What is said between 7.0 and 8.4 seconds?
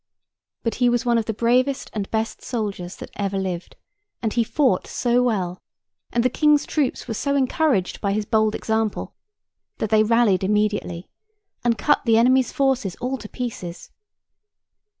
were so encouraged by his